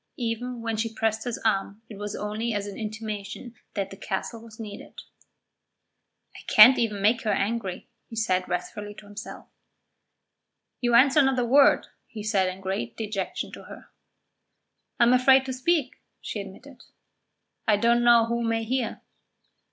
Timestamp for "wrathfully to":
8.49-9.05